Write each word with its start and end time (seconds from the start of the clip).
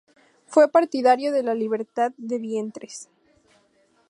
Fue 0.47 0.67
partidario 0.67 1.31
de 1.31 1.43
la 1.43 1.53
libertad 1.53 2.11
de 2.17 2.39
vientres. 2.39 3.07